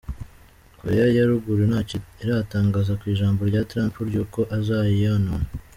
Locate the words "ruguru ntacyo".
1.29-1.97